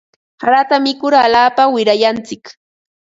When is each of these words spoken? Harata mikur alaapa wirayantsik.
Harata 0.43 0.79
mikur 0.87 1.13
alaapa 1.25 1.63
wirayantsik. 1.77 2.45